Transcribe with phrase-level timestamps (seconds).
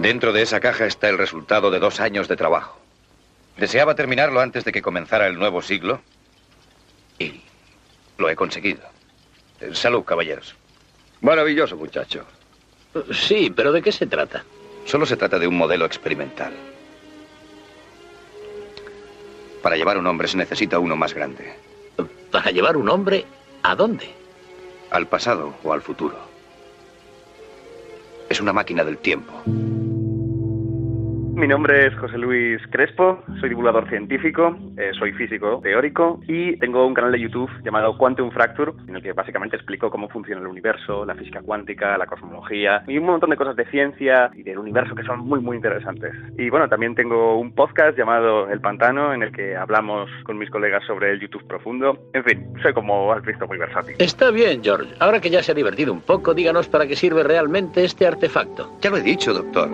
[0.00, 2.78] Dentro de esa caja está el resultado de dos años de trabajo.
[3.58, 6.00] Deseaba terminarlo antes de que comenzara el nuevo siglo
[7.18, 7.42] y
[8.16, 8.80] lo he conseguido.
[9.74, 10.56] Salud, caballeros.
[11.20, 12.24] Maravilloso, muchacho.
[13.12, 14.42] Sí, pero ¿de qué se trata?
[14.86, 16.54] Solo se trata de un modelo experimental.
[19.62, 21.52] Para llevar un hombre se necesita uno más grande.
[22.30, 23.26] ¿Para llevar un hombre
[23.62, 24.08] a dónde?
[24.90, 26.16] Al pasado o al futuro.
[28.30, 29.42] Es una máquina del tiempo.
[31.40, 36.86] Mi nombre es José Luis Crespo, soy divulgador científico, eh, soy físico teórico y tengo
[36.86, 40.46] un canal de YouTube llamado Quantum Fracture, en el que básicamente explico cómo funciona el
[40.46, 44.58] universo, la física cuántica, la cosmología y un montón de cosas de ciencia y del
[44.58, 46.12] universo que son muy muy interesantes.
[46.36, 50.50] Y bueno, también tengo un podcast llamado El Pantano, en el que hablamos con mis
[50.50, 52.10] colegas sobre el YouTube profundo.
[52.12, 53.96] En fin, soy como has visto muy versátil.
[53.98, 54.94] Está bien, George.
[55.00, 58.76] Ahora que ya se ha divertido un poco, díganos para qué sirve realmente este artefacto.
[58.82, 59.70] Ya lo he dicho, doctor.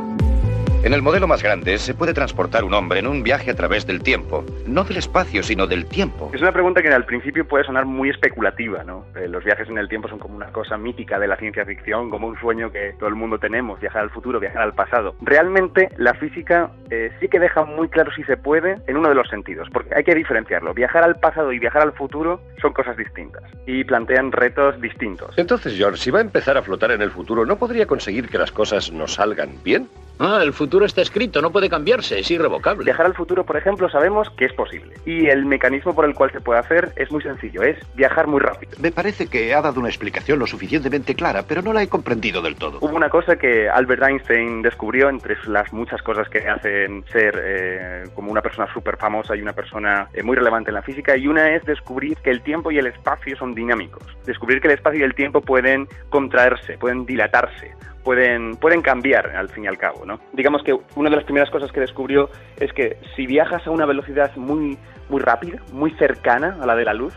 [0.86, 3.88] En el modelo más grande se puede transportar un hombre en un viaje a través
[3.88, 4.44] del tiempo.
[4.68, 6.30] No del espacio, sino del tiempo.
[6.32, 9.04] Es una pregunta que al principio puede sonar muy especulativa, ¿no?
[9.16, 12.08] Eh, los viajes en el tiempo son como una cosa mítica de la ciencia ficción,
[12.08, 15.16] como un sueño que todo el mundo tenemos, viajar al futuro, viajar al pasado.
[15.22, 19.16] Realmente la física eh, sí que deja muy claro si se puede en uno de
[19.16, 20.72] los sentidos, porque hay que diferenciarlo.
[20.72, 25.36] Viajar al pasado y viajar al futuro son cosas distintas y plantean retos distintos.
[25.36, 28.38] Entonces, George, si va a empezar a flotar en el futuro, ¿no podría conseguir que
[28.38, 29.88] las cosas nos salgan bien?
[30.18, 32.84] Ah, el futuro está escrito, no puede cambiarse, es irrevocable.
[32.84, 34.94] Viajar al futuro, por ejemplo, sabemos que es posible.
[35.04, 38.40] Y el mecanismo por el cual se puede hacer es muy sencillo, es viajar muy
[38.40, 38.72] rápido.
[38.80, 42.40] Me parece que ha dado una explicación lo suficientemente clara, pero no la he comprendido
[42.40, 42.78] del todo.
[42.80, 48.04] Hubo una cosa que Albert Einstein descubrió entre las muchas cosas que hacen ser eh,
[48.14, 51.26] como una persona súper famosa y una persona eh, muy relevante en la física, y
[51.26, 54.02] una es descubrir que el tiempo y el espacio son dinámicos.
[54.24, 57.74] Descubrir que el espacio y el tiempo pueden contraerse, pueden dilatarse
[58.06, 60.06] pueden, pueden cambiar al fin y al cabo.
[60.06, 60.20] ¿no?
[60.32, 63.84] Digamos que una de las primeras cosas que descubrió es que si viajas a una
[63.84, 67.12] velocidad muy, muy rápida, muy cercana a la de la luz,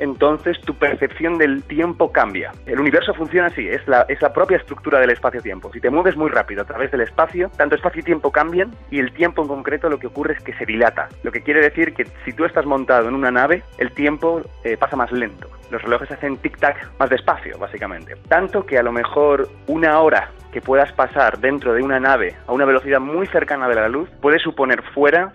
[0.00, 2.52] entonces tu percepción del tiempo cambia.
[2.66, 5.70] El universo funciona así, es la, es la propia estructura del espacio-tiempo.
[5.72, 8.98] Si te mueves muy rápido a través del espacio, tanto espacio y tiempo cambian y
[8.98, 11.08] el tiempo en concreto lo que ocurre es que se dilata.
[11.22, 14.76] Lo que quiere decir que si tú estás montado en una nave, el tiempo eh,
[14.76, 15.48] pasa más lento.
[15.70, 18.16] Los relojes hacen tic-tac más despacio, básicamente.
[18.28, 22.52] Tanto que a lo mejor una hora que puedas pasar dentro de una nave a
[22.52, 25.30] una velocidad muy cercana de la luz puede suponer fuera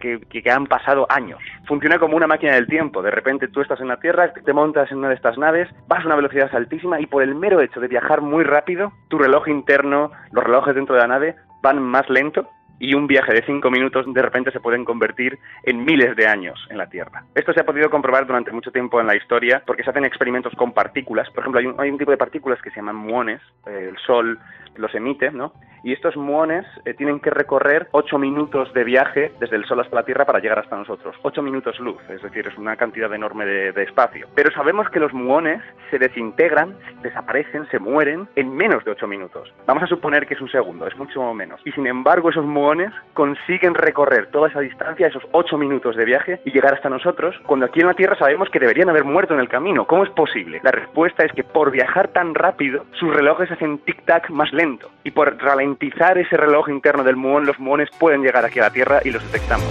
[0.00, 1.40] que, que, han pasado años.
[1.66, 3.02] Funciona como una máquina del tiempo.
[3.02, 6.02] De repente tú estás en la Tierra, te montas en una de estas naves, vas
[6.02, 9.48] a una velocidad altísima y por el mero hecho de viajar muy rápido, tu reloj
[9.48, 12.48] interno, los relojes dentro de la nave van más lento
[12.78, 16.58] y un viaje de cinco minutos de repente se pueden convertir en miles de años
[16.70, 17.24] en la Tierra.
[17.34, 20.52] Esto se ha podido comprobar durante mucho tiempo en la historia porque se hacen experimentos
[20.54, 21.30] con partículas.
[21.30, 23.98] Por ejemplo, hay un, hay un tipo de partículas que se llaman muones, eh, el
[23.98, 24.38] Sol
[24.76, 25.54] los emite, ¿no?
[25.82, 29.96] Y estos muones eh, tienen que recorrer ocho minutos de viaje desde el Sol hasta
[29.96, 31.16] la Tierra para llegar hasta nosotros.
[31.22, 34.26] Ocho minutos luz, es decir, es una cantidad enorme de, de espacio.
[34.34, 39.50] Pero sabemos que los muones se desintegran, desaparecen, se mueren en menos de ocho minutos.
[39.66, 41.60] Vamos a suponer que es un segundo, es mucho menos.
[41.64, 42.65] Y sin embargo, esos muones
[43.14, 47.66] consiguen recorrer toda esa distancia, esos ocho minutos de viaje, y llegar hasta nosotros, cuando
[47.66, 49.86] aquí en la Tierra sabemos que deberían haber muerto en el camino.
[49.86, 50.60] ¿Cómo es posible?
[50.62, 55.10] La respuesta es que por viajar tan rápido, sus relojes hacen tic-tac más lento y
[55.10, 59.00] por ralentizar ese reloj interno del muón, los muones pueden llegar aquí a la Tierra
[59.04, 59.66] y los detectamos.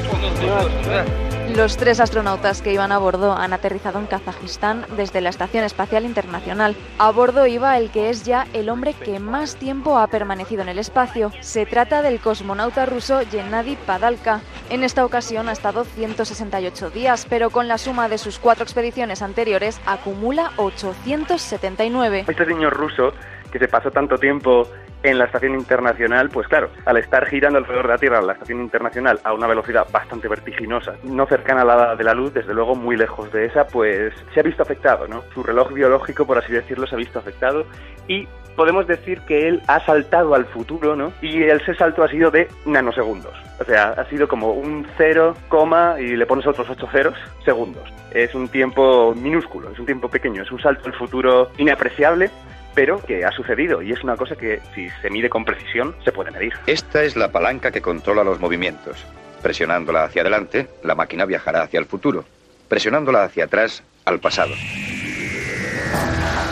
[1.55, 6.03] Los tres astronautas que iban a bordo han aterrizado en Kazajistán desde la Estación Espacial
[6.03, 6.75] Internacional.
[6.99, 10.69] A bordo iba el que es ya el hombre que más tiempo ha permanecido en
[10.69, 11.31] el espacio.
[11.39, 14.41] Se trata del cosmonauta ruso Gennady Padalka.
[14.69, 19.21] En esta ocasión ha estado 168 días, pero con la suma de sus cuatro expediciones
[19.21, 22.25] anteriores acumula 879.
[22.27, 23.13] Este señor ruso
[23.49, 24.67] que se pasó tanto tiempo
[25.05, 28.61] en la estación internacional, pues claro, al estar girando alrededor de la Tierra, la estación
[28.61, 32.75] internacional, a una velocidad bastante vertiginosa, no cercana a la de la luz, desde luego
[32.75, 35.23] muy lejos de esa, pues se ha visto afectado, ¿no?
[35.33, 37.65] Su reloj biológico, por así decirlo, se ha visto afectado
[38.07, 41.11] y podemos decir que él ha saltado al futuro, ¿no?
[41.21, 43.33] Y ese salto ha sido de nanosegundos.
[43.59, 47.83] O sea, ha sido como un cero, coma, y le pones otros ocho ceros, segundos.
[48.11, 52.29] Es un tiempo minúsculo, es un tiempo pequeño, es un salto al futuro inapreciable,
[52.75, 56.11] pero que ha sucedido y es una cosa que si se mide con precisión se
[56.11, 56.53] puede medir.
[56.67, 59.03] Esta es la palanca que controla los movimientos.
[59.41, 62.25] Presionándola hacia adelante, la máquina viajará hacia el futuro.
[62.67, 64.53] Presionándola hacia atrás, al pasado.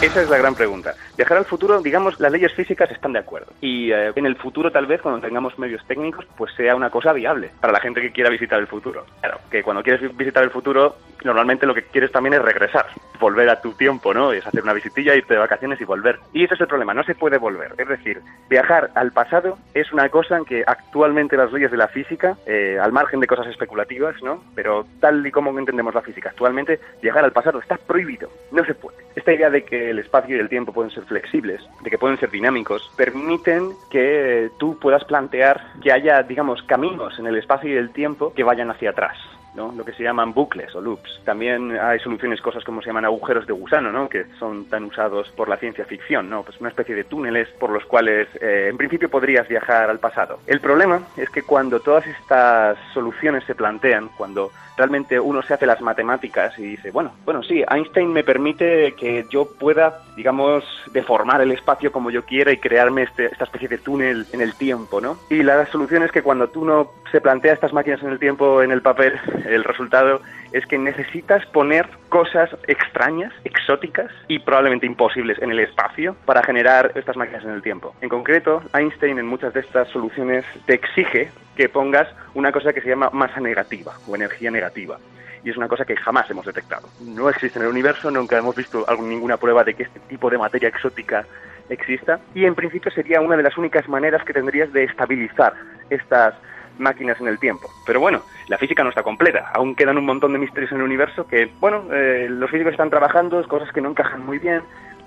[0.01, 0.95] Esa es la gran pregunta.
[1.15, 3.53] Viajar al futuro, digamos, las leyes físicas están de acuerdo.
[3.61, 7.13] Y eh, en el futuro, tal vez, cuando tengamos medios técnicos, pues sea una cosa
[7.13, 9.05] viable para la gente que quiera visitar el futuro.
[9.21, 12.87] Claro, que cuando quieres visitar el futuro, normalmente lo que quieres también es regresar,
[13.19, 14.31] volver a tu tiempo, ¿no?
[14.31, 16.19] Es hacer una visitilla, irte de vacaciones y volver.
[16.33, 17.75] Y ese es el problema, no se puede volver.
[17.77, 18.19] Es decir,
[18.49, 22.79] viajar al pasado es una cosa en que actualmente las leyes de la física, eh,
[22.81, 24.43] al margen de cosas especulativas, ¿no?
[24.55, 28.73] Pero tal y como entendemos la física actualmente, viajar al pasado está prohibido, no se
[28.73, 28.97] puede.
[29.15, 32.19] Esta idea de que el espacio y el tiempo pueden ser flexibles, de que pueden
[32.19, 37.77] ser dinámicos, permiten que tú puedas plantear que haya, digamos, caminos en el espacio y
[37.77, 39.17] el tiempo que vayan hacia atrás.
[39.55, 41.21] Lo que se llaman bucles o loops.
[41.23, 44.09] También hay soluciones, cosas como se llaman agujeros de gusano, ¿no?
[44.09, 46.43] que son tan usados por la ciencia ficción, ¿no?
[46.43, 50.39] pues una especie de túneles por los cuales eh, en principio podrías viajar al pasado.
[50.47, 55.65] El problema es que cuando todas estas soluciones se plantean, cuando realmente uno se hace
[55.65, 61.41] las matemáticas y dice, bueno, bueno, sí, Einstein me permite que yo pueda, digamos, deformar
[61.41, 64.99] el espacio como yo quiera y crearme este, esta especie de túnel en el tiempo,
[64.99, 65.17] ¿no?
[65.29, 68.63] Y la solución es que cuando tú no se plantea estas máquinas en el tiempo,
[68.63, 75.41] en el papel, el resultado es que necesitas poner cosas extrañas, exóticas y probablemente imposibles
[75.41, 77.95] en el espacio para generar estas máquinas en el tiempo.
[78.01, 82.81] En concreto, Einstein en muchas de estas soluciones te exige que pongas una cosa que
[82.81, 84.97] se llama masa negativa o energía negativa
[85.43, 86.87] y es una cosa que jamás hemos detectado.
[87.01, 90.37] No existe en el universo, nunca hemos visto ninguna prueba de que este tipo de
[90.37, 91.25] materia exótica
[91.69, 95.53] exista y en principio sería una de las únicas maneras que tendrías de estabilizar
[95.89, 96.35] estas
[96.77, 97.69] máquinas en el tiempo.
[97.85, 99.51] Pero bueno, la física no está completa.
[99.53, 102.89] Aún quedan un montón de misterios en el universo que, bueno, eh, los físicos están
[102.89, 104.61] trabajando, cosas que no encajan muy bien.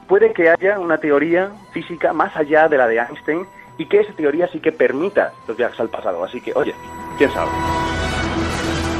[0.08, 3.46] Puede que haya una teoría física más allá de la de Einstein
[3.78, 6.24] y que esa teoría sí que permita los viajes al pasado.
[6.24, 6.74] Así que, oye,
[7.18, 7.50] quién sabe.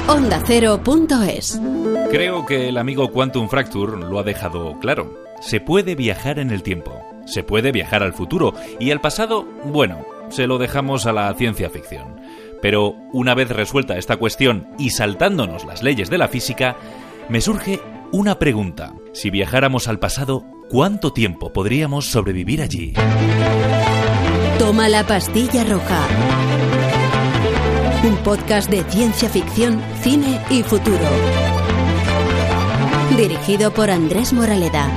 [0.09, 1.61] Onda Cero.es
[2.11, 5.13] Creo que el amigo Quantum Fracture lo ha dejado claro.
[5.41, 10.07] Se puede viajar en el tiempo, se puede viajar al futuro y al pasado, bueno,
[10.29, 12.21] se lo dejamos a la ciencia ficción.
[12.67, 16.75] Pero una vez resuelta esta cuestión y saltándonos las leyes de la física,
[17.29, 17.81] me surge
[18.11, 18.93] una pregunta.
[19.13, 22.95] Si viajáramos al pasado, ¿cuánto tiempo podríamos sobrevivir allí?
[24.59, 26.09] Toma la pastilla roja.
[28.03, 31.07] Un podcast de ciencia ficción, cine y futuro.
[33.17, 34.91] Dirigido por Andrés Moraleda.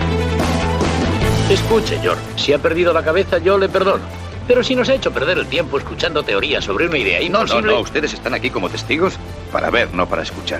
[1.51, 4.18] Escuche, George, si ha perdido la cabeza yo le perdono.
[4.49, 7.61] Pero si nos ha hecho perder el tiempo escuchando teorías sobre una idea No, imposible...
[7.61, 9.13] no, no, ustedes están aquí como testigos
[9.51, 10.59] para ver, no para escuchar.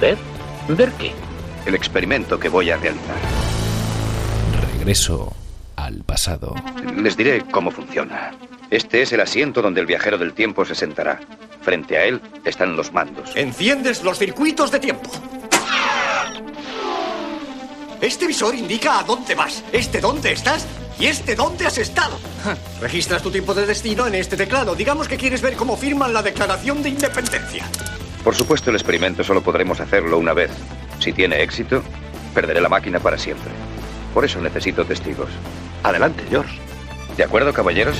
[0.00, 0.18] ¿Ver?
[0.66, 1.12] ¿Ver qué?
[1.64, 3.14] El experimento que voy a realizar.
[4.72, 5.32] Regreso
[5.76, 6.56] al pasado.
[6.96, 8.34] Les diré cómo funciona.
[8.68, 11.20] Este es el asiento donde el viajero del tiempo se sentará.
[11.62, 13.30] Frente a él están los mandos.
[13.36, 15.08] Enciendes los circuitos de tiempo.
[18.00, 20.66] Este visor indica a dónde vas, este dónde estás
[21.00, 22.18] y este dónde has estado.
[22.80, 24.74] Registras tu tiempo de destino en este teclado.
[24.74, 27.64] Digamos que quieres ver cómo firman la Declaración de Independencia.
[28.22, 30.50] Por supuesto, el experimento solo podremos hacerlo una vez.
[30.98, 31.82] Si tiene éxito,
[32.34, 33.50] perderé la máquina para siempre.
[34.12, 35.30] Por eso necesito testigos.
[35.82, 36.58] Adelante, George.
[37.16, 37.96] ¿De acuerdo, caballeros?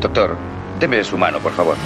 [0.00, 0.36] Doctor,
[0.78, 1.76] deme su mano, por favor.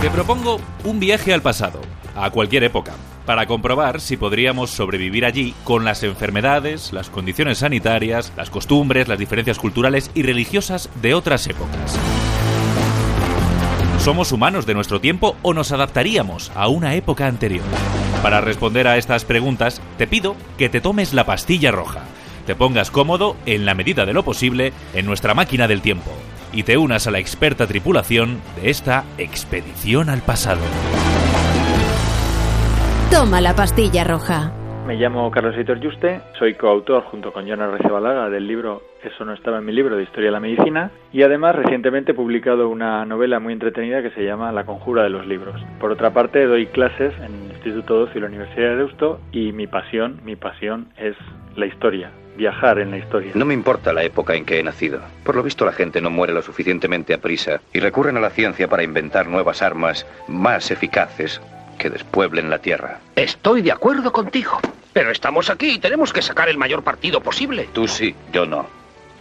[0.00, 1.80] Te propongo un viaje al pasado,
[2.16, 2.92] a cualquier época,
[3.24, 9.18] para comprobar si podríamos sobrevivir allí con las enfermedades, las condiciones sanitarias, las costumbres, las
[9.18, 11.98] diferencias culturales y religiosas de otras épocas.
[13.98, 17.64] ¿Somos humanos de nuestro tiempo o nos adaptaríamos a una época anterior?
[18.22, 22.02] Para responder a estas preguntas, te pido que te tomes la pastilla roja,
[22.46, 26.12] te pongas cómodo, en la medida de lo posible, en nuestra máquina del tiempo
[26.52, 30.62] y te unas a la experta tripulación de esta expedición al pasado.
[33.10, 34.52] Toma la pastilla roja.
[34.84, 39.32] Me llamo Carlos Hitor Juste, soy coautor junto con Jonas Recebalaga del libro Eso no
[39.32, 43.04] estaba en mi libro de Historia de la Medicina y además recientemente he publicado una
[43.04, 45.60] novela muy entretenida que se llama La conjura de los libros.
[45.80, 49.52] Por otra parte doy clases en el Instituto Doce y la Universidad de Deusto y
[49.52, 51.16] mi pasión, mi pasión es
[51.56, 53.32] la historia, viajar en la historia.
[53.34, 55.00] No me importa la época en que he nacido.
[55.24, 58.30] Por lo visto la gente no muere lo suficientemente a prisa y recurren a la
[58.30, 61.40] ciencia para inventar nuevas armas más eficaces
[61.76, 63.00] que despueblen la Tierra.
[63.14, 64.58] Estoy de acuerdo contigo.
[64.92, 67.68] Pero estamos aquí y tenemos que sacar el mayor partido posible.
[67.72, 68.66] Tú sí, yo no.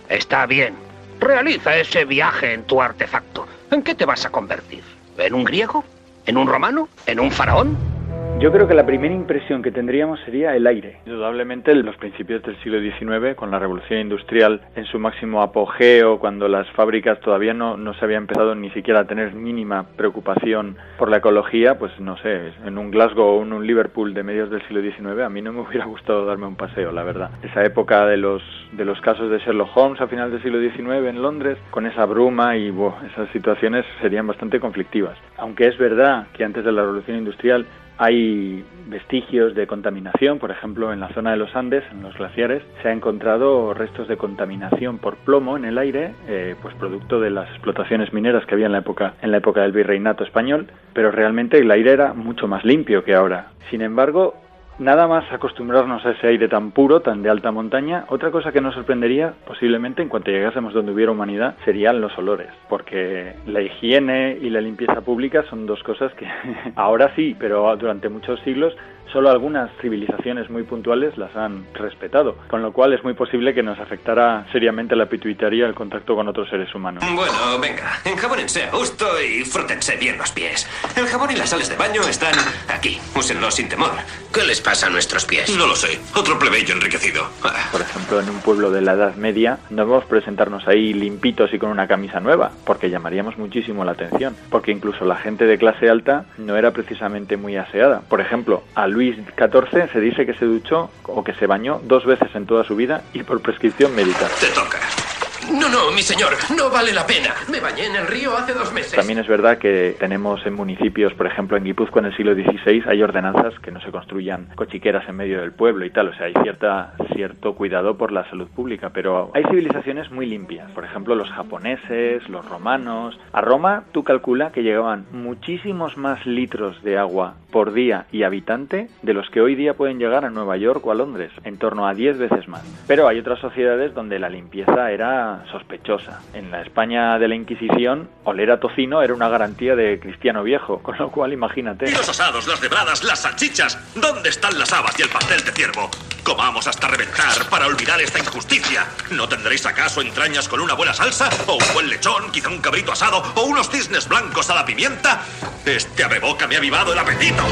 [0.07, 0.73] Está bien.
[1.19, 3.47] Realiza ese viaje en tu artefacto.
[3.71, 4.83] ¿En qué te vas a convertir?
[5.17, 5.83] ¿En un griego?
[6.25, 6.87] ¿En un romano?
[7.05, 7.94] ¿En un faraón?
[8.37, 10.97] Yo creo que la primera impresión que tendríamos sería el aire.
[11.05, 16.19] Indudablemente en los principios del siglo XIX, con la revolución industrial en su máximo apogeo,
[16.19, 20.75] cuando las fábricas todavía no, no se había empezado ni siquiera a tener mínima preocupación
[20.99, 24.49] por la ecología, pues no sé, en un Glasgow o en un Liverpool de medios
[24.49, 27.31] del siglo XIX a mí no me hubiera gustado darme un paseo, la verdad.
[27.41, 31.07] Esa época de los, de los casos de Sherlock Holmes a final del siglo XIX
[31.07, 32.67] en Londres, con esa bruma y
[33.11, 35.17] esas situaciones serían bastante conflictivas.
[35.37, 37.65] Aunque es verdad que antes de la revolución industrial
[37.97, 42.61] hay vestigios de contaminación, por ejemplo, en la zona de los Andes, en los glaciares,
[42.81, 47.29] se ha encontrado restos de contaminación por plomo en el aire, eh, pues producto de
[47.29, 51.11] las explotaciones mineras que había en la época en la época del virreinato español, pero
[51.11, 53.51] realmente el aire era mucho más limpio que ahora.
[53.69, 54.35] Sin embargo,
[54.77, 58.59] Nada más acostumbrarnos a ese aire tan puro, tan de alta montaña, otra cosa que
[58.59, 64.37] nos sorprendería posiblemente en cuanto llegásemos donde hubiera humanidad serían los olores, porque la higiene
[64.41, 66.27] y la limpieza pública son dos cosas que
[66.75, 68.75] ahora sí, pero durante muchos siglos
[69.11, 73.63] solo algunas civilizaciones muy puntuales las han respetado, con lo cual es muy posible que
[73.63, 77.03] nos afectara seriamente la pituitaría el contacto con otros seres humanos.
[77.15, 80.67] Bueno, venga, enjabónense a gusto y frótense bien los pies.
[80.95, 82.33] El jabón y las sales de baño están
[82.67, 83.91] aquí, úsenlos sin temor.
[84.33, 85.55] ¿Qué les pasa a nuestros pies?
[85.57, 87.23] No lo sé, otro plebeyo enriquecido.
[87.43, 87.69] Ah.
[87.71, 91.59] Por ejemplo, en un pueblo de la Edad Media no debemos presentarnos ahí limpitos y
[91.59, 95.89] con una camisa nueva, porque llamaríamos muchísimo la atención, porque incluso la gente de clase
[95.89, 98.01] alta no era precisamente muy aseada.
[98.01, 102.05] Por ejemplo, al Luis XIV se dice que se duchó o que se bañó dos
[102.05, 104.31] veces en toda su vida y por prescripción médica.
[104.39, 105.04] Te toca.
[105.51, 107.33] No, no, mi señor, no vale la pena.
[107.51, 108.93] Me bañé en el río hace dos meses.
[108.93, 112.83] También es verdad que tenemos en municipios, por ejemplo en Guipúzcoa en el siglo XVI,
[112.87, 116.25] hay ordenanzas que no se construyan cochiqueras en medio del pueblo y tal, o sea,
[116.27, 121.15] hay cierta, cierto cuidado por la salud pública, pero hay civilizaciones muy limpias, por ejemplo
[121.15, 123.17] los japoneses, los romanos.
[123.31, 128.89] A Roma tú calcula que llegaban muchísimos más litros de agua por día y habitante
[129.01, 131.87] de los que hoy día pueden llegar a Nueva York o a Londres, en torno
[131.87, 132.63] a 10 veces más.
[132.87, 136.21] Pero hay otras sociedades donde la limpieza era sospechosa.
[136.33, 140.79] En la España de la Inquisición, oler a tocino era una garantía de cristiano viejo,
[140.83, 141.89] con lo cual imagínate.
[141.89, 143.77] ¿Y los asados, las debradas, las salchichas?
[143.95, 145.89] ¿Dónde están las habas y el pastel de ciervo?
[146.23, 148.85] Comamos hasta reventar para olvidar esta injusticia.
[149.11, 151.29] ¿No tendréis acaso entrañas con una buena salsa?
[151.45, 153.21] ¿O un buen lechón, quizá un cabrito asado?
[153.35, 155.21] ¿O unos cisnes blancos a la pimienta?
[155.65, 157.43] Este abreboca me ha avivado el apetito.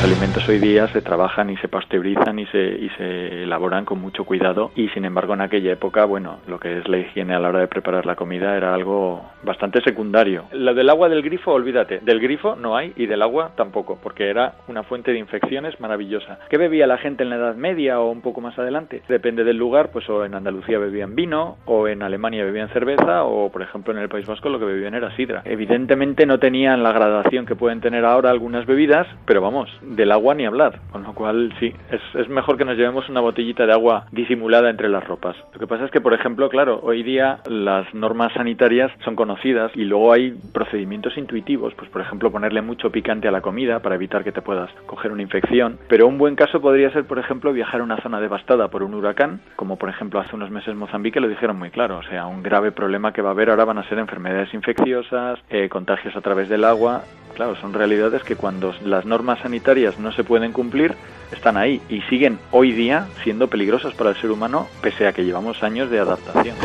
[0.00, 4.00] Los alimentos hoy día se trabajan y se pasteurizan y se, y se elaboran con
[4.00, 7.38] mucho cuidado y sin embargo en aquella época, bueno, lo que es la higiene a
[7.38, 10.46] la hora de preparar la comida era algo bastante secundario.
[10.52, 14.30] Lo del agua del grifo, olvídate, del grifo no hay y del agua tampoco, porque
[14.30, 16.38] era una fuente de infecciones maravillosa.
[16.48, 19.02] ¿Qué bebía la gente en la Edad Media o un poco más adelante?
[19.06, 23.52] Depende del lugar, pues o en Andalucía bebían vino, o en Alemania bebían cerveza, o
[23.52, 25.42] por ejemplo en el País Vasco lo que bebían era sidra.
[25.44, 30.34] Evidentemente no tenían la gradación que pueden tener ahora algunas bebidas, pero vamos, del agua
[30.34, 33.72] ni hablar, con lo cual sí, es, es, mejor que nos llevemos una botellita de
[33.72, 35.36] agua disimulada entre las ropas.
[35.52, 39.72] Lo que pasa es que, por ejemplo, claro, hoy día las normas sanitarias son conocidas
[39.74, 43.96] y luego hay procedimientos intuitivos, pues por ejemplo ponerle mucho picante a la comida para
[43.96, 47.52] evitar que te puedas coger una infección, pero un buen caso podría ser, por ejemplo,
[47.52, 51.20] viajar a una zona devastada por un huracán, como por ejemplo hace unos meses Mozambique
[51.20, 53.78] lo dijeron muy claro, o sea, un grave problema que va a haber ahora van
[53.78, 57.02] a ser enfermedades infecciosas, eh, contagios a través del agua,
[57.34, 60.94] claro, son realidades que cuando las normas sanitarias no se pueden cumplir,
[61.32, 65.24] están ahí y siguen hoy día siendo peligrosas para el ser humano, pese a que
[65.24, 66.56] llevamos años de adaptación.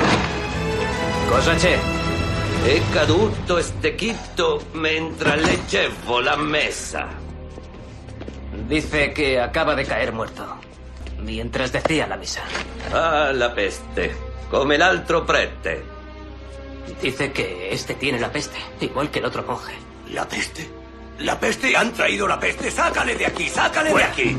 [1.29, 1.77] Cosa c'è?
[2.65, 7.07] È caduto stecchito mentre leggevo la mesa.
[8.67, 10.43] Dice que acaba de caer muerto.
[11.19, 12.41] Mientras decía la misa.
[12.93, 14.15] Ah, la peste.
[14.49, 15.83] Come l'altro prete.
[17.01, 19.73] Dice que este tiene la peste, igual que el otro monje.
[20.13, 20.63] ¿La peste?
[21.19, 21.75] ¿La peste?
[21.75, 22.69] ¿Han traído la peste?
[22.69, 23.43] ¡Sácale de aquí!
[23.43, 24.35] ¡Sácale de aquí!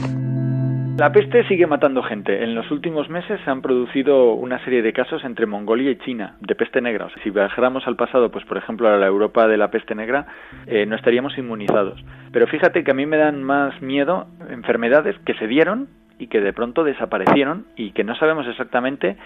[0.96, 2.42] La peste sigue matando gente.
[2.42, 6.36] En los últimos meses se han producido una serie de casos entre Mongolia y China
[6.40, 7.06] de peste negra.
[7.06, 9.94] O sea, si viajáramos al pasado, pues por ejemplo a la Europa de la peste
[9.94, 10.26] negra,
[10.66, 12.02] eh, no estaríamos inmunizados.
[12.32, 16.40] Pero fíjate que a mí me dan más miedo enfermedades que se dieron y que
[16.40, 19.16] de pronto desaparecieron y que no sabemos exactamente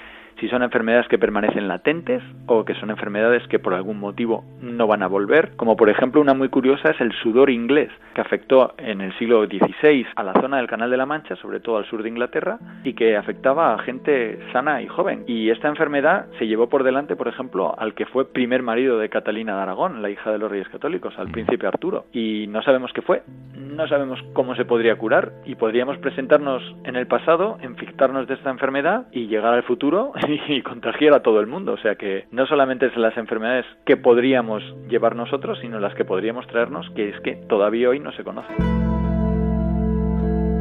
[0.41, 4.87] si son enfermedades que permanecen latentes o que son enfermedades que por algún motivo no
[4.87, 8.75] van a volver, como por ejemplo una muy curiosa es el sudor inglés, que afectó
[8.79, 11.85] en el siglo XVI a la zona del Canal de la Mancha, sobre todo al
[11.87, 15.25] sur de Inglaterra, y que afectaba a gente sana y joven.
[15.27, 19.09] Y esta enfermedad se llevó por delante, por ejemplo, al que fue primer marido de
[19.09, 22.07] Catalina de Aragón, la hija de los reyes católicos, al príncipe Arturo.
[22.13, 23.23] Y no sabemos qué fue.
[23.57, 28.51] no sabemos cómo se podría curar y podríamos presentarnos en el pasado, infectarnos de esta
[28.51, 30.13] enfermedad y llegar al futuro
[30.49, 31.73] y contagiar a todo el mundo.
[31.75, 36.05] O sea que no solamente es las enfermedades que podríamos llevar nosotros, sino las que
[36.05, 38.57] podríamos traernos, que es que todavía hoy no se conocen.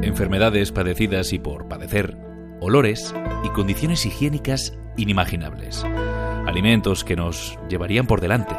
[0.03, 2.15] Enfermedades padecidas y por padecer,
[2.61, 5.85] olores y condiciones higiénicas inimaginables.
[6.47, 8.55] Alimentos que nos llevarían por delante.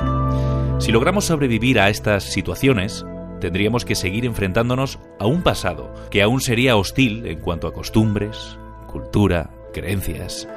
[0.78, 3.04] Si logramos sobrevivir a estas situaciones,
[3.40, 8.58] tendríamos que seguir enfrentándonos a un pasado que aún sería hostil en cuanto a costumbres,
[8.86, 10.48] cultura, creencias.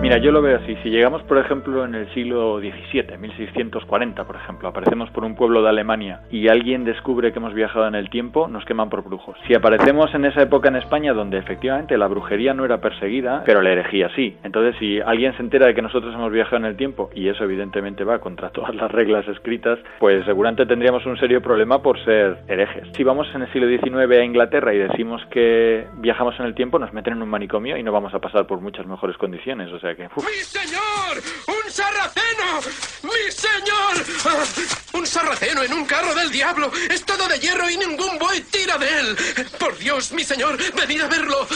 [0.00, 0.76] Mira, yo lo veo así.
[0.84, 5.60] Si llegamos, por ejemplo, en el siglo XVII, 1640, por ejemplo, aparecemos por un pueblo
[5.60, 9.36] de Alemania y alguien descubre que hemos viajado en el tiempo, nos queman por brujos.
[9.48, 13.60] Si aparecemos en esa época en España donde efectivamente la brujería no era perseguida, pero
[13.60, 14.36] la herejía sí.
[14.44, 17.42] Entonces, si alguien se entera de que nosotros hemos viajado en el tiempo, y eso
[17.42, 22.38] evidentemente va contra todas las reglas escritas, pues seguramente tendríamos un serio problema por ser
[22.46, 22.86] herejes.
[22.92, 26.78] Si vamos en el siglo XIX a Inglaterra y decimos que viajamos en el tiempo,
[26.78, 29.68] nos meten en un manicomio y no vamos a pasar por muchas mejores condiciones.
[29.96, 30.08] Que...
[30.14, 30.24] uf.
[30.24, 31.22] ¡Mi señor!
[31.46, 32.60] ¡Un sarraceno!
[33.02, 34.04] ¡Mi señor!
[34.24, 34.44] Ah,
[34.92, 36.70] ¡Un sarraceno en un carro del diablo!
[36.90, 39.16] ¡Es todo de hierro y ningún buey tira de él!
[39.58, 40.58] ¡Por Dios, mi señor!
[40.74, 41.46] ¡Venid a verlo!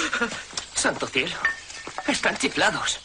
[0.74, 1.36] Santo cielo.
[2.06, 3.00] Están chiflados.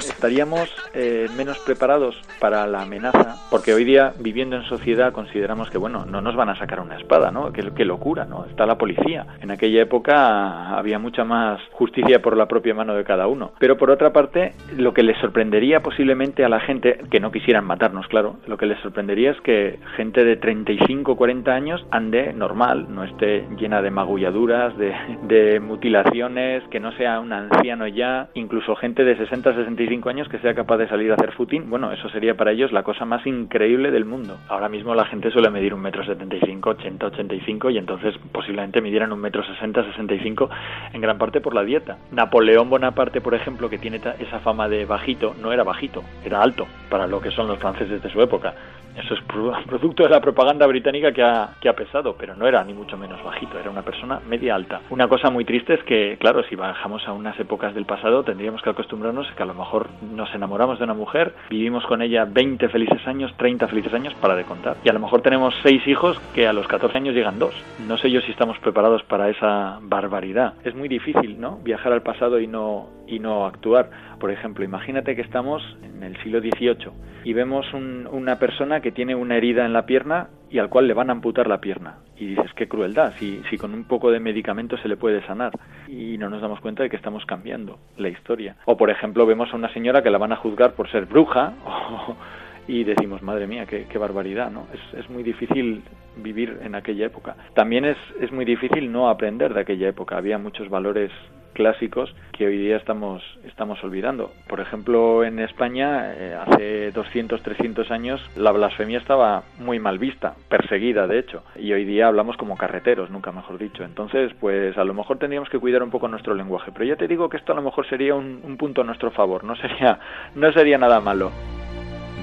[0.00, 5.78] Estaríamos eh, menos preparados para la amenaza, porque hoy día, viviendo en sociedad, consideramos que,
[5.78, 7.52] bueno, no nos van a sacar una espada, ¿no?
[7.52, 8.44] Qué, locura, ¿no?
[8.46, 9.26] Está la policía.
[9.40, 13.52] En aquella época había mucha más justicia por la propia mano de cada uno.
[13.58, 17.64] Pero por otra parte, lo que les sorprendería posiblemente a la gente, que no quisieran
[17.64, 22.86] matarnos, claro, lo que les sorprendería es que gente de 35, 40 años ande normal,
[22.88, 29.04] no esté llena de magulladuras, de mutilaciones, que no sea un anciano ya, incluso gente
[29.04, 32.34] de 60, 65 años que sea capaz de salir a hacer footing, bueno, eso sería
[32.36, 34.36] para ellos la cosa más increíble del mundo.
[34.48, 39.12] Ahora mismo la gente suele medir un metro 75, 80, 85 y entonces posiblemente midieran
[39.12, 40.48] un metro 60, 65
[40.92, 41.98] en gran parte por la dieta.
[42.12, 46.66] Napoleón Bonaparte, por ejemplo, que tiene esa fama de bajito, no era bajito, era alto
[46.90, 48.54] para lo que son los franceses de su época.
[48.96, 52.72] Eso es pro- producto de la propaganda británica que ha pesado, pero no era ni
[52.74, 54.82] mucho menos bajito, era una persona media alta.
[54.90, 58.62] Una cosa muy triste es que, claro, si bajamos a unas épocas del pasado, tendríamos
[58.62, 59.73] que acostumbrarnos a que a lo mejor
[60.14, 64.34] nos enamoramos de una mujer, vivimos con ella 20 felices años, 30 felices años para
[64.36, 64.76] de contar.
[64.84, 67.54] Y a lo mejor tenemos seis hijos que a los 14 años llegan dos.
[67.86, 70.54] No sé yo si estamos preparados para esa barbaridad.
[70.64, 71.58] Es muy difícil, ¿no?
[71.62, 73.90] Viajar al pasado y no, y no actuar.
[74.18, 76.90] Por ejemplo, imagínate que estamos en el siglo XVIII
[77.24, 80.86] y vemos un- una persona que tiene una herida en la pierna y al cual
[80.86, 81.96] le van a amputar la pierna.
[82.16, 85.52] Y dices, qué crueldad, si, si con un poco de medicamento se le puede sanar.
[85.88, 88.56] Y no nos damos cuenta de que estamos cambiando la historia.
[88.66, 91.54] O, por ejemplo, vemos a una señora que la van a juzgar por ser bruja
[92.68, 94.66] y decimos, madre mía, qué, qué barbaridad, ¿no?
[94.72, 95.82] Es, es muy difícil
[96.16, 97.36] vivir en aquella época.
[97.54, 100.16] También es, es muy difícil no aprender de aquella época.
[100.16, 101.10] Había muchos valores
[101.54, 104.32] clásicos que hoy día estamos, estamos olvidando.
[104.48, 110.34] Por ejemplo, en España, eh, hace 200, 300 años, la blasfemia estaba muy mal vista,
[110.48, 113.84] perseguida, de hecho, y hoy día hablamos como carreteros, nunca mejor dicho.
[113.84, 117.08] Entonces, pues a lo mejor tendríamos que cuidar un poco nuestro lenguaje, pero ya te
[117.08, 119.98] digo que esto a lo mejor sería un, un punto a nuestro favor, no sería,
[120.34, 121.30] no sería nada malo.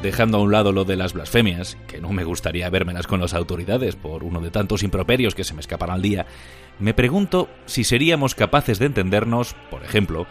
[0.01, 3.35] Dejando a un lado lo de las blasfemias, que no me gustaría vérmelas con las
[3.35, 6.25] autoridades por uno de tantos improperios que se me escapan al día,
[6.79, 10.25] me pregunto si seríamos capaces de entendernos, por ejemplo,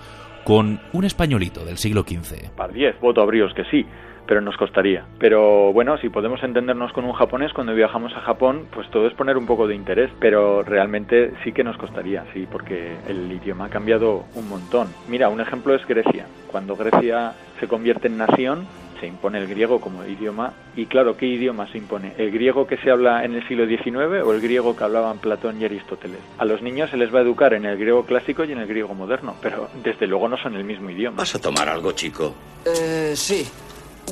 [0.44, 2.50] con un españolito del siglo XV.
[2.56, 3.86] Par 10, voto a que sí,
[4.26, 5.04] pero nos costaría.
[5.18, 9.14] Pero bueno, si podemos entendernos con un japonés cuando viajamos a Japón, pues todo es
[9.14, 13.66] poner un poco de interés, pero realmente sí que nos costaría, sí, porque el idioma
[13.66, 14.88] ha cambiado un montón.
[15.08, 16.26] Mira, un ejemplo es Grecia.
[16.50, 18.66] Cuando Grecia se convierte en nación,
[19.00, 22.14] se impone el griego como idioma y claro, ¿qué idioma se impone?
[22.18, 25.60] ¿El griego que se habla en el siglo XIX o el griego que hablaban Platón
[25.60, 26.18] y Aristóteles?
[26.38, 28.66] A los niños se les va a educar en el griego clásico y en el
[28.66, 31.16] griego moderno, pero desde luego no son el mismo idioma.
[31.18, 32.34] ¿Vas a tomar algo, chico?
[32.64, 33.48] Eh, sí.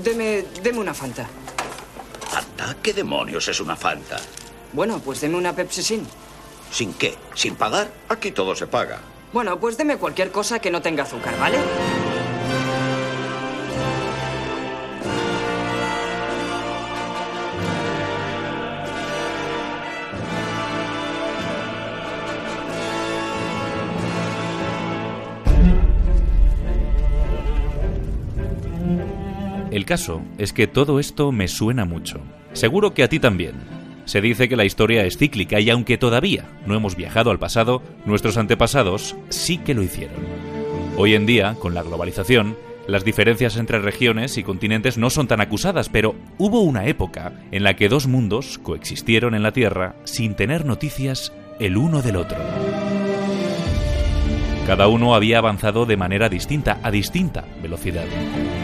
[0.03, 1.29] Deme, deme una Fanta.
[2.29, 2.77] ¿Fanta?
[2.83, 4.17] ¿Qué demonios es una Fanta?
[4.73, 6.07] Bueno, pues deme una Pepsi Sin.
[6.71, 7.15] ¿Sin qué?
[7.35, 7.89] ¿Sin pagar?
[8.09, 9.01] Aquí todo se paga.
[9.33, 11.59] Bueno, pues deme cualquier cosa que no tenga azúcar, ¿vale?
[29.89, 32.21] Caso es que todo esto me suena mucho.
[32.53, 33.55] Seguro que a ti también.
[34.05, 37.83] Se dice que la historia es cíclica y aunque todavía no hemos viajado al pasado,
[38.05, 40.17] nuestros antepasados sí que lo hicieron.
[40.99, 42.55] Hoy en día, con la globalización,
[42.89, 47.63] Las diferencias entre regiones y continentes no son tan acusadas, pero hubo una época en
[47.63, 52.39] la que dos mundos coexistieron en la Tierra sin tener noticias el uno del otro.
[54.69, 58.05] Cada uno había avanzado de manera distinta, a distinta velocidad.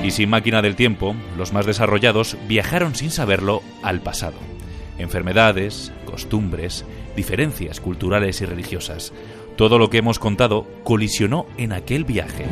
[0.02, 4.36] Y sin máquina del tiempo, los más desarrollados viajaron sin saberlo al pasado.
[4.98, 6.84] Enfermedades, costumbres,
[7.16, 9.14] diferencias culturales y religiosas.
[9.56, 12.44] Todo lo que hemos contado colisionó en aquel viaje,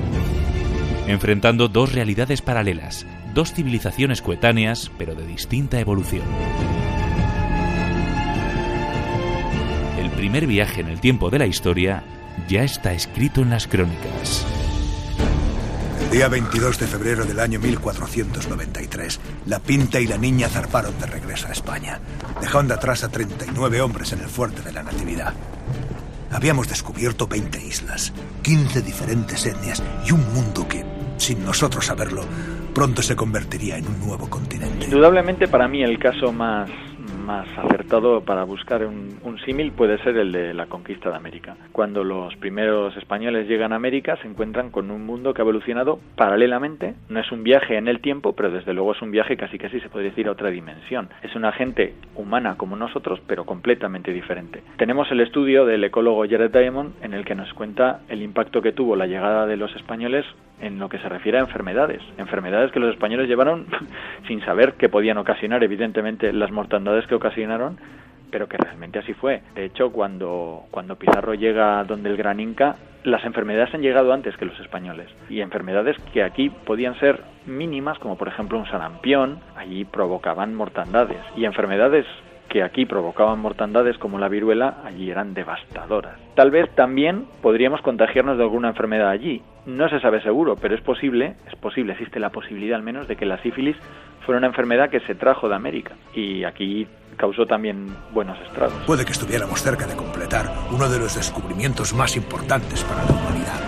[1.06, 6.24] enfrentando dos realidades paralelas, dos civilizaciones coetáneas, pero de distinta evolución.
[10.00, 12.02] El primer viaje en el tiempo de la historia
[12.48, 14.46] ya está escrito en las crónicas.
[16.04, 21.06] El día 22 de febrero del año 1493, la Pinta y la niña zarparon de
[21.06, 22.00] regreso a España,
[22.40, 25.32] dejando atrás a 39 hombres en el fuerte de la Natividad.
[26.30, 30.84] Habíamos descubierto 20 islas, 15 diferentes etnias y un mundo que,
[31.16, 32.24] sin nosotros saberlo,
[32.74, 34.86] pronto se convertiría en un nuevo continente.
[34.86, 36.70] Indudablemente para mí el caso más
[37.22, 41.56] más acertado para buscar un, un símil puede ser el de la conquista de América.
[41.72, 45.98] Cuando los primeros españoles llegan a América se encuentran con un mundo que ha evolucionado
[46.16, 46.94] paralelamente.
[47.08, 49.80] No es un viaje en el tiempo, pero desde luego es un viaje casi casi
[49.80, 51.08] se podría decir a otra dimensión.
[51.22, 54.62] Es una gente humana como nosotros, pero completamente diferente.
[54.76, 58.72] Tenemos el estudio del ecólogo Jared Diamond en el que nos cuenta el impacto que
[58.72, 60.24] tuvo la llegada de los españoles
[60.60, 62.00] en lo que se refiere a enfermedades.
[62.18, 63.66] Enfermedades que los españoles llevaron
[64.28, 67.76] sin saber que podían ocasionar, evidentemente, las mortandades que ocasionaron,
[68.30, 69.42] pero que realmente así fue.
[69.54, 74.34] De hecho, cuando, cuando Pizarro llega donde el gran Inca, las enfermedades han llegado antes
[74.38, 75.08] que los españoles.
[75.28, 81.20] Y enfermedades que aquí podían ser mínimas, como por ejemplo un sarampión, allí provocaban mortandades.
[81.36, 82.06] Y enfermedades
[82.48, 86.18] que aquí provocaban mortandades como la viruela, allí eran devastadoras.
[86.34, 89.42] Tal vez también podríamos contagiarnos de alguna enfermedad allí.
[89.64, 93.16] No se sabe seguro, pero es posible, es posible, existe la posibilidad al menos de
[93.16, 93.76] que la sífilis
[94.26, 98.74] fuera una enfermedad que se trajo de América y aquí causó también buenos estragos.
[98.86, 103.60] Puede que estuviéramos cerca de completar uno de los descubrimientos más importantes para la humanidad,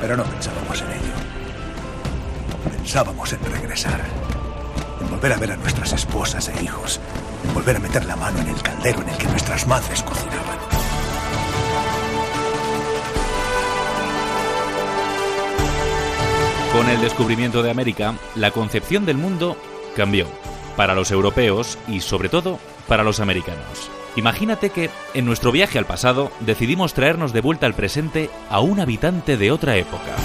[0.00, 1.14] pero no pensábamos en ello.
[2.76, 4.00] Pensábamos en regresar,
[5.00, 7.00] en volver a ver a nuestras esposas e hijos,
[7.46, 10.73] en volver a meter la mano en el caldero en el que nuestras madres cocinaban.
[16.74, 19.56] Con el descubrimiento de América, la concepción del mundo
[19.94, 20.26] cambió,
[20.76, 22.58] para los europeos y sobre todo
[22.88, 23.88] para los americanos.
[24.16, 28.80] Imagínate que en nuestro viaje al pasado decidimos traernos de vuelta al presente a un
[28.80, 30.16] habitante de otra época.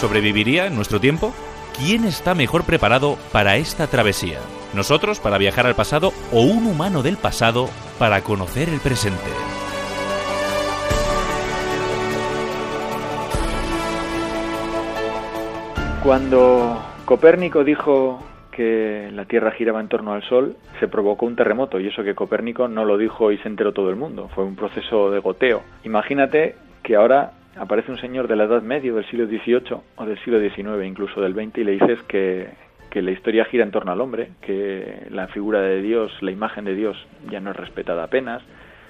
[0.00, 1.34] ¿Sobreviviría en nuestro tiempo?
[1.76, 4.38] ¿Quién está mejor preparado para esta travesía?
[4.72, 9.57] ¿Nosotros para viajar al pasado o un humano del pasado para conocer el presente?
[16.08, 18.18] Cuando Copérnico dijo
[18.50, 22.14] que la Tierra giraba en torno al Sol, se provocó un terremoto, y eso que
[22.14, 25.60] Copérnico no lo dijo y se enteró todo el mundo, fue un proceso de goteo.
[25.84, 30.18] Imagínate que ahora aparece un señor de la Edad Media, del siglo XVIII o del
[30.20, 32.48] siglo XIX, incluso del XX, y le dices que,
[32.88, 36.64] que la historia gira en torno al hombre, que la figura de Dios, la imagen
[36.64, 36.96] de Dios
[37.30, 38.42] ya no es respetada apenas,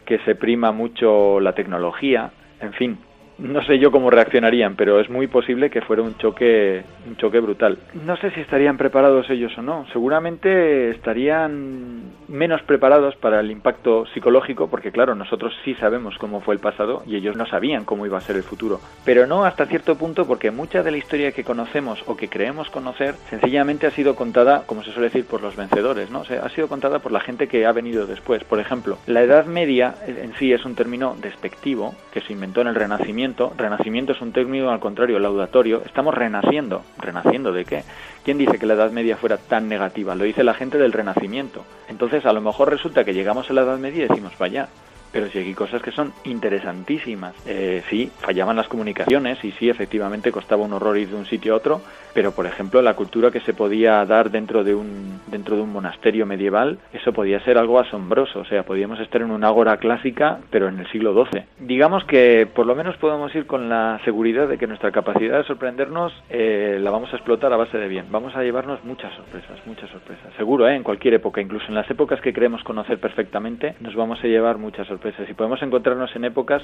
[0.07, 2.99] que se prima mucho la tecnología, en fin,
[3.39, 7.41] no sé yo cómo reaccionarían, pero es muy posible que fuera un choque, un choque
[7.41, 7.79] brutal.
[8.05, 9.87] No sé si estarían preparados ellos o no.
[9.93, 16.55] Seguramente estarían menos preparados para el impacto psicológico, porque claro, nosotros sí sabemos cómo fue
[16.55, 18.81] el pasado y ellos no sabían cómo iba a ser el futuro.
[19.05, 22.71] Pero no hasta cierto punto, porque mucha de la historia que conocemos o que creemos
[22.71, 26.23] conocer, sencillamente ha sido contada, como se suele decir, por los vencedores, ¿no?
[26.23, 28.43] Ha sido contada por la gente que ha venido después.
[28.45, 32.69] Por ejemplo, la Edad Media en sí es un término despectivo que se inventó en
[32.69, 36.83] el Renacimiento renacimiento, es un término al contrario, laudatorio, estamos renaciendo.
[36.99, 37.83] ¿Renaciendo de qué?
[38.25, 40.15] ¿Quién dice que la Edad Media fuera tan negativa?
[40.15, 41.65] Lo dice la gente del Renacimiento.
[41.89, 44.69] Entonces, a lo mejor resulta que llegamos a la Edad Media y decimos, vaya,
[45.13, 47.35] pero sí hay cosas que son interesantísimas.
[47.47, 51.55] Eh, sí, fallaban las comunicaciones y sí, efectivamente costaba un horror ir de un sitio
[51.55, 51.81] a otro,
[52.15, 55.73] pero por ejemplo la cultura que se podía dar dentro de un dentro de un
[55.73, 60.39] monasterio medieval, eso podía ser algo asombroso, o sea, podíamos estar en una ágora clásica,
[60.51, 61.45] pero en el siglo XII.
[61.61, 65.45] Digamos que por lo menos podemos ir con la seguridad de que nuestra capacidad de
[65.45, 68.07] sorprendernos eh, la vamos a explotar a base de bien.
[68.11, 70.33] Vamos a llevarnos muchas sorpresas, muchas sorpresas.
[70.37, 70.75] Seguro, ¿eh?
[70.75, 74.59] en cualquier época, incluso en las épocas que creemos conocer perfectamente, nos vamos a llevar
[74.59, 74.98] muchas sorpresas
[75.29, 76.63] y podemos encontrarnos en épocas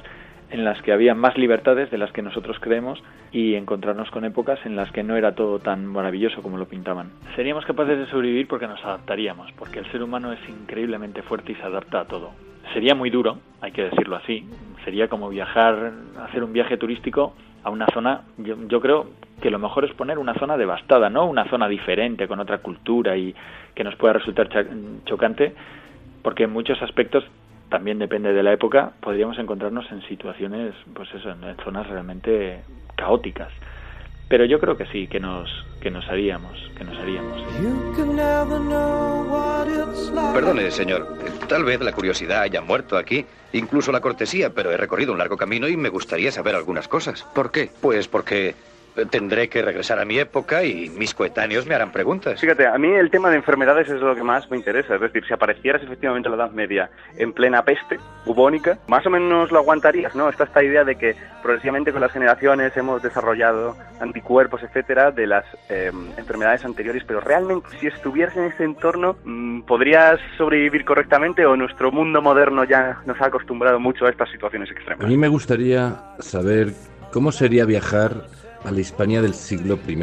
[0.51, 4.59] en las que había más libertades de las que nosotros creemos y encontrarnos con épocas
[4.65, 7.11] en las que no era todo tan maravilloso como lo pintaban.
[7.35, 11.55] Seríamos capaces de sobrevivir porque nos adaptaríamos, porque el ser humano es increíblemente fuerte y
[11.57, 12.33] se adapta a todo.
[12.73, 14.49] Sería muy duro, hay que decirlo así.
[14.85, 15.93] Sería como viajar,
[16.23, 19.07] hacer un viaje turístico a una zona, yo, yo creo
[19.41, 23.17] que lo mejor es poner una zona devastada, no una zona diferente, con otra cultura
[23.17, 23.35] y
[23.75, 24.49] que nos pueda resultar
[25.05, 25.55] chocante,
[26.23, 27.25] porque en muchos aspectos
[27.75, 32.61] también depende de la época, podríamos encontrarnos en situaciones, pues eso, en zonas realmente
[32.95, 33.51] caóticas.
[34.29, 37.43] Pero yo creo que sí, que nos, que nos haríamos, que nos haríamos.
[40.33, 41.19] Perdone, señor.
[41.49, 45.37] Tal vez la curiosidad haya muerto aquí, incluso la cortesía, pero he recorrido un largo
[45.37, 47.25] camino y me gustaría saber algunas cosas.
[47.35, 47.71] ¿Por qué?
[47.81, 48.55] Pues porque
[49.11, 52.41] tendré que regresar a mi época y mis coetáneos me harán preguntas.
[52.41, 54.95] Fíjate, a mí el tema de enfermedades es lo que más me interesa.
[54.95, 59.11] Es decir, si aparecieras efectivamente en la Edad Media en plena peste bubónica, más o
[59.11, 60.29] menos lo aguantarías, ¿no?
[60.29, 65.45] Está esta idea de que progresivamente con las generaciones hemos desarrollado anticuerpos, etcétera, de las
[65.69, 71.57] eh, enfermedades anteriores, pero realmente si estuvieras en ese entorno, mm, ¿podrías sobrevivir correctamente o
[71.57, 75.09] nuestro mundo moderno ya nos ha acostumbrado mucho a estas situaciones A extremas?
[75.09, 76.69] mí me gustaría saber
[77.13, 78.27] cómo sería viajar
[78.65, 79.97] a la Hispania del siglo I,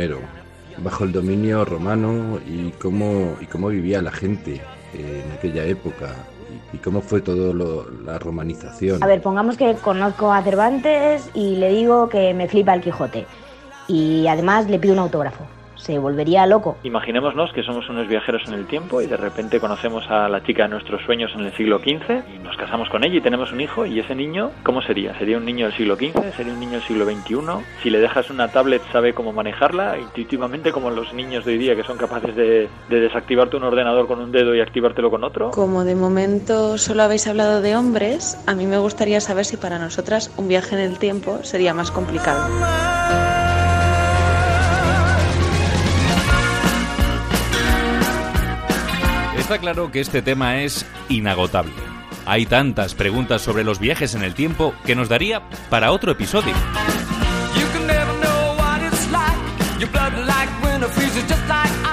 [0.78, 4.62] bajo el dominio romano y cómo, y cómo vivía la gente
[4.94, 6.10] en aquella época
[6.74, 9.04] y, y cómo fue todo lo- la romanización.
[9.04, 13.26] A ver, pongamos que conozco a Cervantes y le digo que me flipa el Quijote.
[13.88, 15.46] Y además le pido un autógrafo.
[15.82, 16.78] Se volvería loco.
[16.84, 20.64] Imaginémonos que somos unos viajeros en el tiempo y de repente conocemos a la chica
[20.64, 23.62] de nuestros sueños en el siglo XV y nos casamos con ella y tenemos un
[23.62, 25.18] hijo y ese niño, ¿cómo sería?
[25.18, 26.36] ¿Sería un niño del siglo XV?
[26.38, 27.36] ¿Sería un niño del siglo XXI?
[27.82, 31.76] Si le dejas una tablet sabe cómo manejarla intuitivamente como los niños de hoy día
[31.76, 35.50] que son capaces de, de desactivarte un ordenador con un dedo y activártelo con otro.
[35.50, 39.80] Como de momento solo habéis hablado de hombres, a mí me gustaría saber si para
[39.80, 43.41] nosotras un viaje en el tiempo sería más complicado.
[49.52, 51.74] Está claro que este tema es inagotable.
[52.26, 56.54] Hay tantas preguntas sobre los viajes en el tiempo que nos daría para otro episodio.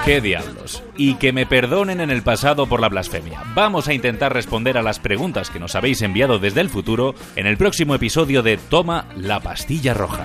[0.04, 0.84] ¿Qué diablos?
[0.96, 3.42] Y que me perdonen en el pasado por la blasfemia.
[3.56, 7.48] Vamos a intentar responder a las preguntas que nos habéis enviado desde el futuro en
[7.48, 10.24] el próximo episodio de Toma la pastilla roja.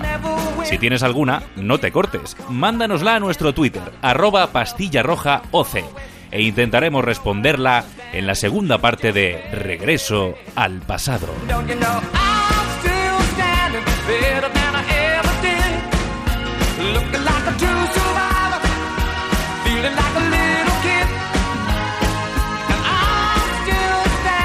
[0.64, 2.36] Si tienes alguna, no te cortes.
[2.48, 5.84] Mándanosla a nuestro Twitter, arroba pastilla roja OC,
[6.34, 11.28] e intentaremos responderla en la segunda parte de Regreso al pasado.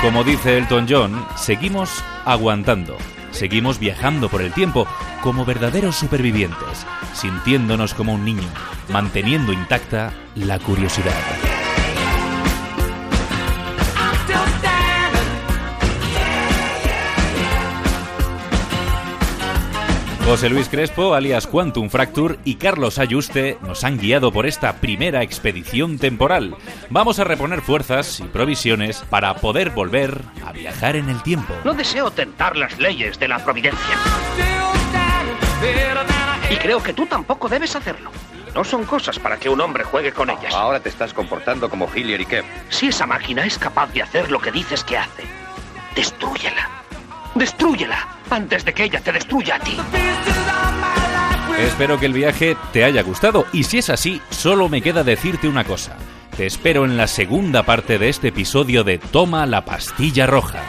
[0.04, 2.98] Como dice Elton John, seguimos aguantando,
[3.32, 4.88] seguimos viajando por el tiempo
[5.24, 8.48] como verdaderos supervivientes, sintiéndonos como un niño,
[8.90, 11.49] manteniendo intacta la curiosidad.
[20.30, 25.24] José Luis Crespo, alias Quantum Fracture, y Carlos Ayuste nos han guiado por esta primera
[25.24, 26.56] expedición temporal.
[26.92, 31.56] Vamos a reponer fuerzas y provisiones para poder volver a viajar en el tiempo.
[31.66, 33.96] No deseo tentar las leyes de la providencia.
[36.52, 38.12] Y creo que tú tampoco debes hacerlo.
[38.54, 40.54] No son cosas para que un hombre juegue con ellas.
[40.54, 42.46] Ahora te estás comportando como Hillier y Kemp.
[42.70, 45.24] Si esa máquina es capaz de hacer lo que dices que hace,
[45.96, 46.79] destrúyela.
[47.36, 49.78] Destrúyela antes de que ella te destruya a ti.
[51.60, 55.48] Espero que el viaje te haya gustado y si es así, solo me queda decirte
[55.48, 55.98] una cosa.
[56.36, 60.62] Te espero en la segunda parte de este episodio de Toma la pastilla roja.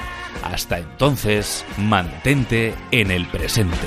[0.43, 3.87] Hasta entonces, mantente en el presente.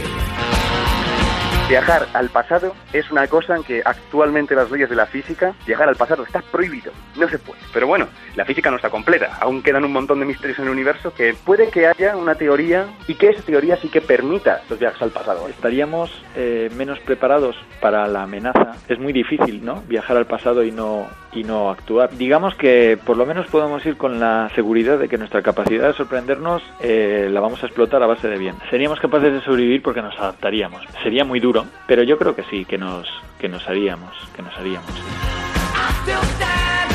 [1.73, 5.89] Viajar al pasado es una cosa en que actualmente las leyes de la física, viajar
[5.89, 7.59] al pasado está prohibido, no se puede.
[7.73, 10.69] Pero bueno, la física no está completa, aún quedan un montón de misterios en el
[10.69, 14.77] universo que puede que haya una teoría y que esa teoría sí que permita los
[14.77, 15.49] viajes al pasado.
[15.49, 18.73] Estaríamos eh, menos preparados para la amenaza.
[18.87, 19.81] Es muy difícil, ¿no?
[19.87, 22.15] Viajar al pasado y no y no actuar.
[22.17, 25.93] Digamos que por lo menos podemos ir con la seguridad de que nuestra capacidad de
[25.93, 28.55] sorprendernos eh, la vamos a explotar a base de bien.
[28.69, 30.81] Seríamos capaces de sobrevivir porque nos adaptaríamos.
[31.01, 33.07] Sería muy duro, pero yo creo que sí, que nos
[33.39, 34.91] que nos haríamos, que nos haríamos.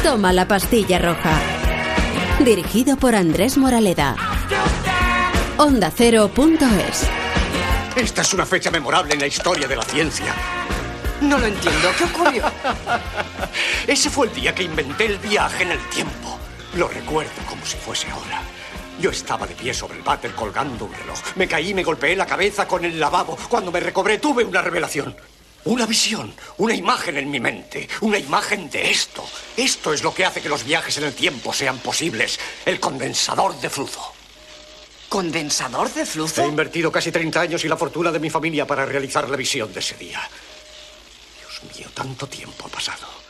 [0.02, 1.38] Toma la pastilla roja.
[2.44, 4.16] Dirigido por Andrés Moraleda.
[5.58, 7.10] Onda Cero.es.
[7.96, 10.32] Esta es una fecha memorable en la historia de la ciencia.
[11.20, 11.90] No lo entiendo.
[11.96, 12.44] ¿Qué ocurrió?
[13.86, 16.38] Ese fue el día que inventé el viaje en el tiempo.
[16.74, 18.40] Lo recuerdo como si fuese ahora.
[19.00, 21.18] Yo estaba de pie sobre el váter colgando un reloj.
[21.36, 23.36] Me caí y me golpeé la cabeza con el lavabo.
[23.48, 25.16] Cuando me recobré tuve una revelación.
[25.64, 29.24] Una visión, una imagen en mi mente, una imagen de esto.
[29.56, 32.38] Esto es lo que hace que los viajes en el tiempo sean posibles.
[32.64, 34.14] El condensador de flujo.
[35.08, 36.42] ¿Condensador de flujo?
[36.42, 39.72] He invertido casi 30 años y la fortuna de mi familia para realizar la visión
[39.72, 40.20] de ese día.
[41.62, 43.27] Mío, tanto tiempo ha pasado.